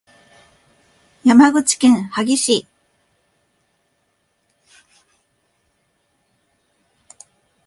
[1.23, 2.65] 山口県萩市